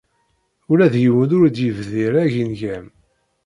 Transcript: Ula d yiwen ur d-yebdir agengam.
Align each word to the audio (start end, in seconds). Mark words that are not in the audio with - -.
Ula 0.71 0.87
d 0.93 0.95
yiwen 1.03 1.35
ur 1.37 1.45
d-yebdir 1.49 2.13
agengam. 2.23 2.85